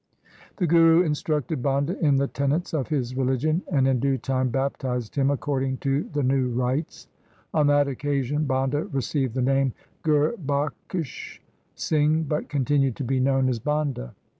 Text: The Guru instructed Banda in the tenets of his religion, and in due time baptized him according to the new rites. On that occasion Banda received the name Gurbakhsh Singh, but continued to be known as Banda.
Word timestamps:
The 0.57 0.65
Guru 0.65 1.03
instructed 1.03 1.61
Banda 1.61 1.95
in 1.99 2.15
the 2.15 2.25
tenets 2.27 2.73
of 2.73 2.87
his 2.87 3.15
religion, 3.15 3.61
and 3.71 3.87
in 3.87 3.99
due 3.99 4.17
time 4.17 4.49
baptized 4.49 5.13
him 5.15 5.29
according 5.29 5.77
to 5.85 6.05
the 6.05 6.23
new 6.23 6.49
rites. 6.49 7.07
On 7.53 7.67
that 7.67 7.87
occasion 7.87 8.45
Banda 8.45 8.85
received 8.85 9.35
the 9.35 9.43
name 9.43 9.73
Gurbakhsh 10.03 11.37
Singh, 11.75 12.23
but 12.23 12.49
continued 12.49 12.95
to 12.95 13.03
be 13.03 13.19
known 13.19 13.47
as 13.47 13.59
Banda. 13.59 14.15